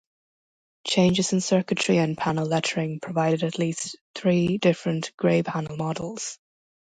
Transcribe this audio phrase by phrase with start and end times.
[0.83, 6.39] Changes in circuitry and panel lettering provided at least three different grey panel models.